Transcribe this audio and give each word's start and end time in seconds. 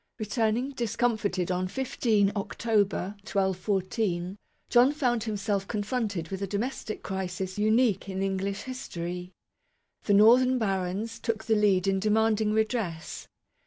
Returning, 0.17 0.71
discomfited, 0.71 1.51
on 1.51 1.67
15 1.67 2.31
October, 2.35 3.13
1214, 3.21 4.35
John 4.67 4.91
found 4.93 5.25
himself 5.25 5.67
confronted 5.67 6.29
with 6.29 6.41
a 6.41 6.47
domestic 6.47 7.03
crisis 7.03 7.59
unique 7.59 8.09
in 8.09 8.23
English 8.23 8.63
history. 8.63 9.31
The 10.05 10.15
northern 10.15 10.57
barons 10.57 11.19
took 11.19 11.43
the 11.43 11.53
lead 11.53 11.85
in 11.87 11.99
demanding 11.99 12.51
redress. 12.51 13.27